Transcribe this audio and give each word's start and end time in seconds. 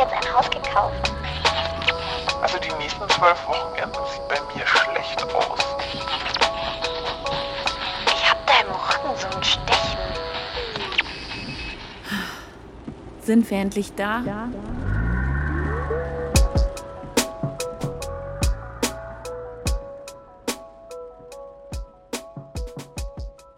jetzt 0.00 0.12
ein 0.14 0.34
Haus 0.34 0.50
gekauft. 0.50 1.12
Also 2.40 2.58
die 2.58 2.72
nächsten 2.82 3.06
zwölf 3.10 3.46
Wochenenden 3.46 4.00
sieht 4.12 4.28
bei 4.28 4.40
mir 4.54 4.66
schlecht 4.66 5.22
aus. 5.34 5.60
Ich 8.06 8.30
hab 8.30 8.46
da 8.46 8.52
im 8.62 8.70
Rücken 8.70 9.18
so 9.18 9.26
ein 9.36 9.44
Stechen. 9.44 9.98
Sind 13.20 13.50
wir 13.50 13.58
endlich 13.58 13.94
da? 13.94 14.22
Ja. 14.26 14.48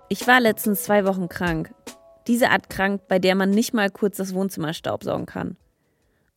Ich 0.08 0.26
war 0.26 0.40
letztens 0.40 0.82
zwei 0.82 1.04
Wochen 1.06 1.28
krank. 1.28 1.72
Diese 2.26 2.50
Art 2.50 2.68
krank, 2.68 3.02
bei 3.08 3.18
der 3.18 3.34
man 3.34 3.50
nicht 3.50 3.72
mal 3.72 3.90
kurz 3.90 4.16
das 4.16 4.34
Wohnzimmer 4.34 4.74
staubsaugen 4.74 5.26
kann. 5.26 5.56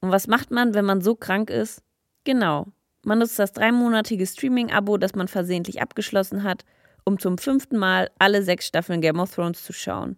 Und 0.05 0.11
was 0.11 0.27
macht 0.27 0.51
man, 0.51 0.75
wenn 0.75 0.85
man 0.85 1.01
so 1.01 1.15
krank 1.15 1.49
ist? 1.49 1.81
Genau. 2.25 2.67
Man 3.01 3.17
nutzt 3.17 3.39
das 3.39 3.53
dreimonatige 3.53 4.27
Streaming-Abo, 4.27 4.97
das 4.97 5.15
man 5.15 5.27
versehentlich 5.27 5.81
abgeschlossen 5.81 6.43
hat, 6.43 6.63
um 7.05 7.17
zum 7.17 7.39
fünften 7.39 7.75
Mal 7.75 8.11
alle 8.19 8.43
sechs 8.43 8.67
Staffeln 8.67 9.01
Game 9.01 9.19
of 9.19 9.33
Thrones 9.33 9.63
zu 9.63 9.73
schauen. 9.73 10.17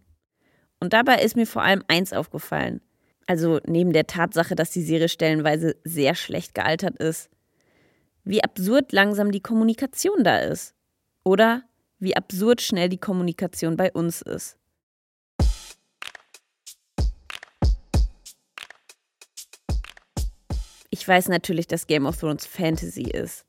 Und 0.81 0.92
dabei 0.92 1.23
ist 1.23 1.38
mir 1.38 1.48
vor 1.48 1.62
allem 1.62 1.86
eins 1.88 2.12
aufgefallen. 2.12 2.81
Also 3.28 3.62
neben 3.66 3.94
der 3.94 4.08
Tatsache, 4.08 4.55
dass 4.55 4.72
die 4.72 4.84
Serie 4.84 5.08
stellenweise 5.08 5.78
sehr 5.86 6.16
schlecht 6.16 6.54
gealtert 6.54 6.98
ist. 6.98 7.30
Wie 8.26 8.44
absurd 8.44 8.92
langsam 8.92 9.31
die 9.31 9.42
Kommunikation 9.42 10.26
da 10.26 10.40
ist. 10.40 10.76
Oder 11.23 11.64
wie 11.98 12.17
absurd 12.17 12.62
schnell 12.62 12.90
die 12.90 13.00
Kommunikation 13.00 13.78
bei 13.78 13.90
uns 13.94 14.22
ist. 14.22 14.58
Ich 21.08 21.09
weiß 21.09 21.30
natürlich, 21.30 21.67
dass 21.67 21.88
Game 21.88 22.05
of 22.05 22.19
Thrones 22.19 22.45
Fantasy 22.45 23.03
ist. 23.03 23.45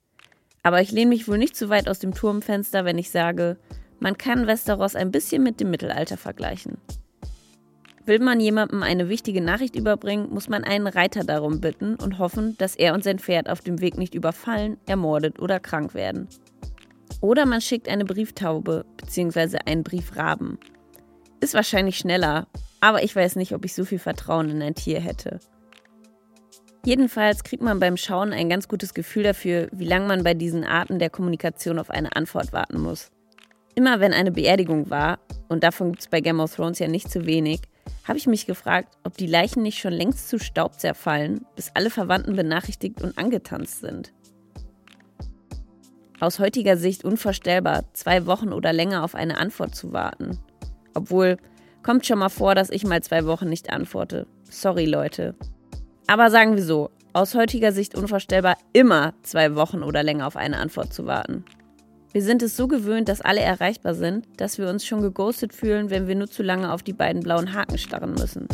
Aber 0.62 0.81
ich 0.81 0.92
lehne 0.92 1.09
mich 1.09 1.27
wohl 1.27 1.39
nicht 1.39 1.56
zu 1.56 1.69
weit 1.69 1.89
aus 1.89 1.98
dem 1.98 2.15
Turmfenster, 2.15 2.84
wenn 2.84 2.98
ich 2.98 3.11
sage, 3.11 3.56
man 3.98 4.17
kann 4.17 4.47
Westeros 4.47 4.95
ein 4.95 5.11
bisschen 5.11 5.42
mit 5.42 5.59
dem 5.59 5.73
Mittelalter 5.73 6.17
vergleichen. 6.17 6.78
Will 8.06 8.20
man 8.20 8.39
jemandem 8.39 8.84
eine 8.84 9.09
wichtige 9.09 9.41
Nachricht 9.41 9.75
überbringen, 9.75 10.31
muss 10.31 10.48
man 10.48 10.62
einen 10.62 10.87
Reiter 10.87 11.25
darum 11.25 11.61
bitten 11.61 11.97
und 11.97 12.20
hoffen, 12.20 12.56
dass 12.59 12.77
er 12.77 12.95
und 12.95 13.03
sein 13.03 13.19
Pferd 13.19 13.50
auf 13.50 13.61
dem 13.61 13.81
Weg 13.81 13.98
nicht 13.98 14.15
überfallen, 14.15 14.77
ermordet 14.87 15.41
oder 15.41 15.59
krank 15.59 15.95
werden. 15.95 16.28
Oder 17.20 17.45
man 17.45 17.61
schickt 17.61 17.89
eine 17.89 18.05
Brieftaube 18.05 18.84
bzw. 18.98 19.59
einen 19.67 19.83
Briefraben. 19.83 20.61
Ist 21.41 21.55
wahrscheinlich 21.55 21.98
schneller, 21.98 22.47
aber 22.78 23.03
ich 23.03 23.17
weiß 23.17 23.34
nicht, 23.34 23.53
ob 23.53 23.65
ich 23.65 23.75
so 23.75 23.84
viel 23.84 23.98
Vertrauen 23.98 24.48
in 24.48 24.62
ein 24.62 24.77
Tier 24.77 25.00
hätte. 25.00 25.41
Jedenfalls 26.84 27.45
kriegt 27.45 27.62
man 27.62 27.81
beim 27.81 27.97
Schauen 27.97 28.33
ein 28.33 28.48
ganz 28.48 28.69
gutes 28.69 28.95
Gefühl 28.95 29.25
dafür, 29.25 29.69
wie 29.73 29.84
lange 29.84 30.07
man 30.07 30.25
bei 30.25 30.34
diesen 30.34 30.65
Arten 30.65 30.98
der 30.98 31.11
Kommunikation 31.11 31.79
auf 31.79 31.91
eine 31.91 32.15
Antwort 32.15 32.53
warten 32.53 32.81
muss. 32.81 33.11
Immer 33.75 34.01
wenn 34.01 34.12
eine 34.12 34.33
Beerdigung 34.33 34.91
war, 34.91 35.19
und 35.49 35.65
davon 35.65 35.93
gibt 35.93 36.01
es 36.01 36.09
bei 36.09 36.21
Game 36.21 36.41
of 36.41 36.55
Thrones 36.55 36.79
ja 36.79 36.89
nicht 36.89 37.11
zu 37.11 37.27
wenig, 37.27 37.61
habe 38.05 38.19
ich 38.19 38.27
mich 38.27 38.47
gefragt, 38.47 38.97
ob 39.05 39.17
die 39.17 39.27
Leichen 39.27 39.62
nicht 39.62 39.79
schon 39.79 39.93
längst 39.93 40.29
zu 40.29 40.39
Staub 40.39 40.81
zerfallen, 40.81 41.45
bis 41.56 41.71
alle 41.75 41.91
Verwandten 41.91 42.37
benachrichtigt 42.37 43.03
und 43.03 43.19
angetanzt 43.19 43.81
sind. 43.81 44.12
Aus 46.21 46.39
heutiger 46.39 46.77
Sicht 46.77 47.05
unvorstellbar, 47.05 47.84
zwei 47.93 48.27
Wochen 48.27 48.53
oder 48.53 48.73
länger 48.73 49.05
auf 49.05 49.15
eine 49.15 49.39
Antwort 49.39 49.75
zu 49.75 49.93
warten. 49.93 50.39
Obwohl, 50.95 51.37
kommt 51.83 52.06
schon 52.06 52.19
mal 52.19 52.29
vor, 52.29 52.55
dass 52.55 52.71
ich 52.71 52.84
mal 52.84 53.03
zwei 53.03 53.25
Wochen 53.27 53.49
nicht 53.49 53.71
antworte. 53.71 54.27
Sorry, 54.51 54.87
Leute. 54.87 55.37
Aber 56.11 56.31
sagen 56.31 56.56
wir 56.56 56.62
so, 56.62 56.89
aus 57.12 57.34
heutiger 57.34 57.71
Sicht 57.71 57.94
unvorstellbar, 57.94 58.56
immer 58.72 59.12
zwei 59.22 59.55
Wochen 59.55 59.83
oder 59.83 60.03
länger 60.03 60.27
auf 60.27 60.37
eine 60.37 60.56
Antwort 60.56 60.91
zu 60.91 61.05
warten. 61.05 61.44
Wir 62.12 62.22
sind 62.22 62.43
es 62.43 62.56
so 62.56 62.66
gewöhnt, 62.66 63.10
dass 63.10 63.21
alle 63.21 63.43
erreichbar 63.43 63.93
sind, 63.93 64.27
dass 64.38 64.56
wir 64.56 64.71
uns 64.71 64.87
schon 64.87 65.03
geghostet 65.03 65.53
fühlen, 65.53 65.91
wenn 65.91 66.09
wir 66.09 66.15
nur 66.15 66.28
zu 66.28 66.43
lange 66.43 66.72
auf 66.72 66.83
die 66.83 66.94
beiden 66.94 67.22
blauen 67.22 67.53
Haken 67.53 67.77
starren 67.77 68.15
müssen. 68.15 68.49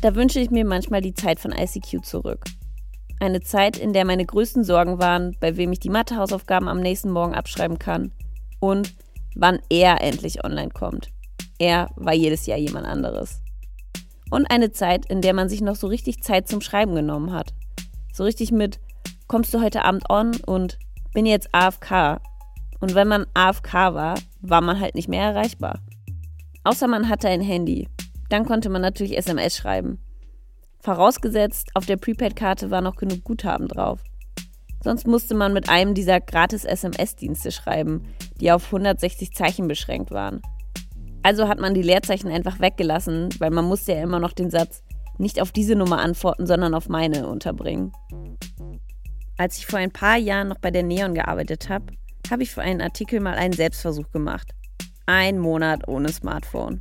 Da 0.00 0.14
wünsche 0.14 0.40
ich 0.40 0.50
mir 0.50 0.64
manchmal 0.64 1.02
die 1.02 1.12
Zeit 1.12 1.38
von 1.40 1.52
ICQ 1.52 2.02
zurück. 2.02 2.42
Eine 3.22 3.40
Zeit, 3.40 3.76
in 3.78 3.92
der 3.92 4.04
meine 4.04 4.26
größten 4.26 4.64
Sorgen 4.64 4.98
waren, 4.98 5.36
bei 5.38 5.56
wem 5.56 5.70
ich 5.70 5.78
die 5.78 5.90
Mathehausaufgaben 5.90 6.66
am 6.66 6.80
nächsten 6.80 7.08
Morgen 7.08 7.36
abschreiben 7.36 7.78
kann 7.78 8.10
und 8.58 8.96
wann 9.36 9.60
er 9.70 10.00
endlich 10.00 10.44
online 10.44 10.70
kommt. 10.70 11.08
Er 11.56 11.90
war 11.94 12.14
jedes 12.14 12.46
Jahr 12.46 12.58
jemand 12.58 12.84
anderes. 12.84 13.40
Und 14.32 14.50
eine 14.50 14.72
Zeit, 14.72 15.06
in 15.06 15.20
der 15.20 15.34
man 15.34 15.48
sich 15.48 15.60
noch 15.60 15.76
so 15.76 15.86
richtig 15.86 16.24
Zeit 16.24 16.48
zum 16.48 16.60
Schreiben 16.60 16.96
genommen 16.96 17.32
hat. 17.32 17.54
So 18.12 18.24
richtig 18.24 18.50
mit, 18.50 18.80
kommst 19.28 19.54
du 19.54 19.62
heute 19.62 19.84
Abend 19.84 20.10
on 20.10 20.32
und 20.44 20.80
bin 21.14 21.24
jetzt 21.24 21.48
AFK. 21.52 22.20
Und 22.80 22.96
wenn 22.96 23.06
man 23.06 23.26
AFK 23.34 23.72
war, 23.94 24.18
war 24.40 24.62
man 24.62 24.80
halt 24.80 24.96
nicht 24.96 25.08
mehr 25.08 25.22
erreichbar. 25.22 25.78
Außer 26.64 26.88
man 26.88 27.08
hatte 27.08 27.28
ein 27.28 27.40
Handy. 27.40 27.86
Dann 28.30 28.46
konnte 28.46 28.68
man 28.68 28.82
natürlich 28.82 29.16
SMS 29.16 29.56
schreiben. 29.56 30.01
Vorausgesetzt, 30.82 31.70
auf 31.74 31.86
der 31.86 31.96
Prepaid-Karte 31.96 32.72
war 32.72 32.80
noch 32.80 32.96
genug 32.96 33.22
Guthaben 33.22 33.68
drauf. 33.68 34.00
Sonst 34.82 35.06
musste 35.06 35.36
man 35.36 35.52
mit 35.52 35.68
einem 35.68 35.94
dieser 35.94 36.20
gratis 36.20 36.64
SMS-Dienste 36.64 37.52
schreiben, 37.52 38.02
die 38.40 38.50
auf 38.50 38.64
160 38.66 39.32
Zeichen 39.32 39.68
beschränkt 39.68 40.10
waren. 40.10 40.42
Also 41.22 41.46
hat 41.46 41.60
man 41.60 41.74
die 41.74 41.82
Leerzeichen 41.82 42.32
einfach 42.32 42.58
weggelassen, 42.58 43.28
weil 43.38 43.52
man 43.52 43.64
musste 43.64 43.92
ja 43.92 44.02
immer 44.02 44.18
noch 44.18 44.32
den 44.32 44.50
Satz 44.50 44.82
nicht 45.18 45.40
auf 45.40 45.52
diese 45.52 45.76
Nummer 45.76 46.00
antworten, 46.00 46.48
sondern 46.48 46.74
auf 46.74 46.88
meine 46.88 47.28
unterbringen. 47.28 47.92
Als 49.38 49.58
ich 49.58 49.66
vor 49.66 49.78
ein 49.78 49.92
paar 49.92 50.16
Jahren 50.16 50.48
noch 50.48 50.58
bei 50.58 50.72
der 50.72 50.82
Neon 50.82 51.14
gearbeitet 51.14 51.68
habe, 51.68 51.92
habe 52.28 52.42
ich 52.42 52.50
für 52.50 52.62
einen 52.62 52.80
Artikel 52.80 53.20
mal 53.20 53.34
einen 53.34 53.52
Selbstversuch 53.52 54.10
gemacht. 54.10 54.50
Ein 55.06 55.38
Monat 55.38 55.86
ohne 55.86 56.08
Smartphone. 56.08 56.80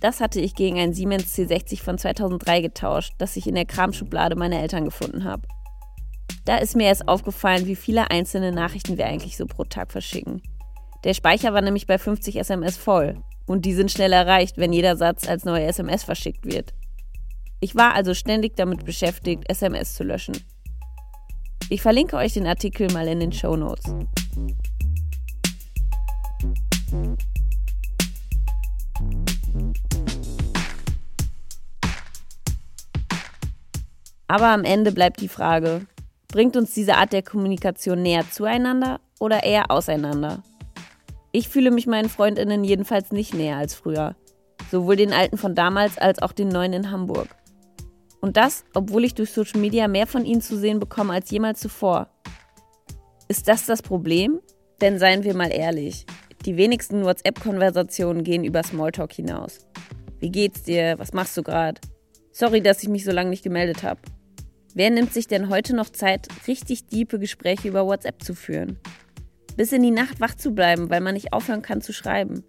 Das 0.00 0.20
hatte 0.20 0.40
ich 0.40 0.54
gegen 0.54 0.78
ein 0.78 0.92
Siemens 0.92 1.36
C60 1.36 1.82
von 1.82 1.98
2003 1.98 2.60
getauscht, 2.60 3.14
das 3.18 3.36
ich 3.36 3.46
in 3.46 3.54
der 3.54 3.66
Kramschublade 3.66 4.36
meiner 4.36 4.60
Eltern 4.60 4.84
gefunden 4.84 5.24
habe. 5.24 5.48
Da 6.44 6.56
ist 6.56 6.76
mir 6.76 6.86
erst 6.86 7.08
aufgefallen, 7.08 7.66
wie 7.66 7.76
viele 7.76 8.10
einzelne 8.10 8.52
Nachrichten 8.52 8.96
wir 8.96 9.06
eigentlich 9.06 9.36
so 9.36 9.46
pro 9.46 9.64
Tag 9.64 9.90
verschicken. 9.92 10.40
Der 11.04 11.14
Speicher 11.14 11.52
war 11.52 11.62
nämlich 11.62 11.86
bei 11.86 11.98
50 11.98 12.36
SMS 12.36 12.76
voll 12.76 13.22
und 13.46 13.64
die 13.64 13.74
sind 13.74 13.90
schnell 13.90 14.12
erreicht, 14.12 14.56
wenn 14.56 14.72
jeder 14.72 14.96
Satz 14.96 15.28
als 15.28 15.44
neue 15.44 15.66
SMS 15.66 16.04
verschickt 16.04 16.44
wird. 16.44 16.74
Ich 17.60 17.74
war 17.74 17.94
also 17.94 18.14
ständig 18.14 18.56
damit 18.56 18.84
beschäftigt, 18.84 19.44
SMS 19.48 19.94
zu 19.94 20.04
löschen. 20.04 20.36
Ich 21.70 21.82
verlinke 21.82 22.16
euch 22.16 22.34
den 22.34 22.46
Artikel 22.46 22.90
mal 22.92 23.08
in 23.08 23.20
den 23.20 23.32
Show 23.32 23.56
Notes. 23.56 23.84
Aber 34.28 34.48
am 34.48 34.64
Ende 34.64 34.92
bleibt 34.92 35.20
die 35.22 35.28
Frage, 35.28 35.86
bringt 36.28 36.56
uns 36.56 36.74
diese 36.74 36.96
Art 36.96 37.14
der 37.14 37.22
Kommunikation 37.22 38.02
näher 38.02 38.30
zueinander 38.30 39.00
oder 39.18 39.42
eher 39.42 39.70
auseinander? 39.70 40.42
Ich 41.32 41.48
fühle 41.48 41.70
mich 41.70 41.86
meinen 41.86 42.10
Freundinnen 42.10 42.62
jedenfalls 42.62 43.10
nicht 43.10 43.34
näher 43.34 43.56
als 43.56 43.74
früher. 43.74 44.16
Sowohl 44.70 44.96
den 44.96 45.14
alten 45.14 45.38
von 45.38 45.54
damals 45.54 45.96
als 45.96 46.20
auch 46.20 46.32
den 46.32 46.48
neuen 46.48 46.74
in 46.74 46.90
Hamburg. 46.90 47.28
Und 48.20 48.36
das, 48.36 48.64
obwohl 48.74 49.04
ich 49.04 49.14
durch 49.14 49.30
Social 49.32 49.60
Media 49.60 49.88
mehr 49.88 50.06
von 50.06 50.26
ihnen 50.26 50.42
zu 50.42 50.58
sehen 50.58 50.78
bekomme 50.78 51.14
als 51.14 51.30
jemals 51.30 51.60
zuvor. 51.60 52.08
Ist 53.28 53.48
das 53.48 53.64
das 53.64 53.80
Problem? 53.80 54.40
Denn 54.80 54.98
seien 54.98 55.24
wir 55.24 55.34
mal 55.34 55.50
ehrlich, 55.50 56.04
die 56.44 56.56
wenigsten 56.56 57.04
WhatsApp-Konversationen 57.04 58.24
gehen 58.24 58.44
über 58.44 58.62
Smalltalk 58.62 59.12
hinaus. 59.12 59.60
Wie 60.18 60.30
geht's 60.30 60.64
dir? 60.64 60.98
Was 60.98 61.12
machst 61.12 61.36
du 61.36 61.42
gerade? 61.42 61.80
Sorry, 62.32 62.60
dass 62.60 62.82
ich 62.82 62.88
mich 62.88 63.04
so 63.04 63.12
lange 63.12 63.30
nicht 63.30 63.42
gemeldet 63.42 63.82
habe. 63.82 64.00
Wer 64.74 64.90
nimmt 64.90 65.12
sich 65.12 65.26
denn 65.26 65.48
heute 65.48 65.74
noch 65.74 65.90
Zeit, 65.90 66.28
richtig 66.46 66.86
diepe 66.86 67.18
Gespräche 67.18 67.68
über 67.68 67.86
WhatsApp 67.86 68.22
zu 68.22 68.34
führen? 68.34 68.78
Bis 69.56 69.72
in 69.72 69.82
die 69.82 69.90
Nacht 69.90 70.20
wach 70.20 70.34
zu 70.34 70.52
bleiben, 70.52 70.90
weil 70.90 71.00
man 71.00 71.14
nicht 71.14 71.32
aufhören 71.32 71.62
kann 71.62 71.80
zu 71.80 71.92
schreiben. 71.92 72.44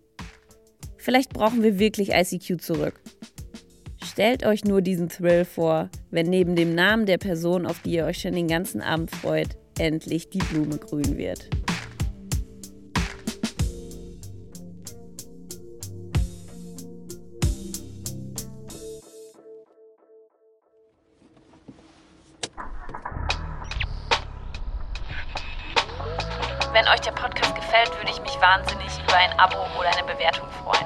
Vielleicht 0.98 1.34
brauchen 1.34 1.64
wir 1.64 1.80
wirklich 1.80 2.12
ICQ 2.12 2.62
zurück. 2.62 3.02
Stellt 4.04 4.46
euch 4.46 4.66
nur 4.66 4.82
diesen 4.82 5.08
Thrill 5.08 5.46
vor, 5.46 5.90
wenn 6.12 6.30
neben 6.30 6.56
dem 6.56 6.76
Namen 6.76 7.06
der 7.06 7.18
Person, 7.18 7.66
auf 7.66 7.82
die 7.82 7.94
ihr 7.94 8.06
euch 8.06 8.20
schon 8.20 8.34
den 8.34 8.48
ganzen 8.48 8.82
Abend 8.82 9.12
freut, 9.12 9.58
endlich 9.80 10.30
die 10.30 10.40
Blume 10.40 10.78
grün 10.78 11.18
wird. 11.18 11.50
Euch 27.00 27.06
der 27.06 27.12
Podcast 27.12 27.56
gefällt, 27.56 27.96
würde 27.98 28.12
ich 28.12 28.22
mich 28.22 28.40
wahnsinnig 28.42 28.92
über 29.04 29.16
ein 29.16 29.32
Abo 29.40 29.58
oder 29.80 29.90
eine 29.90 30.04
Bewertung 30.04 30.48
freuen. 30.64 30.86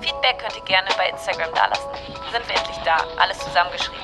Feedback 0.00 0.38
könnt 0.38 0.56
ihr 0.56 0.64
gerne 0.64 0.88
bei 0.96 1.08
Instagram 1.10 1.52
dalassen. 1.54 1.90
Sind 2.30 2.48
wir 2.48 2.56
endlich 2.56 2.76
da, 2.84 2.96
alles 3.18 3.38
zusammengeschrieben. 3.38 4.00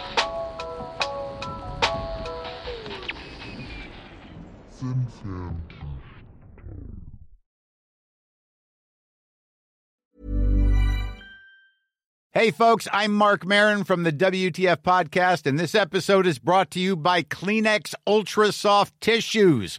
Hey, 12.37 12.51
folks, 12.51 12.87
I'm 12.93 13.13
Mark 13.13 13.47
Marin 13.47 13.83
from 13.83 14.03
the 14.03 14.13
WTF 14.13 14.83
Podcast, 14.83 15.47
and 15.47 15.59
this 15.59 15.75
episode 15.75 16.27
is 16.27 16.39
brought 16.39 16.71
to 16.73 16.79
you 16.79 16.95
by 16.95 17.23
Kleenex 17.23 17.95
Ultra 18.07 18.53
Soft 18.53 19.01
Tissues, 19.01 19.79